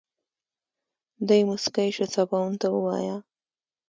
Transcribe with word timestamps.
دی 1.27 1.41
موسکی 1.49 1.89
شو 1.95 2.05
سباوون 2.13 2.53
ته 2.61 2.67
ووايه. 2.71 3.17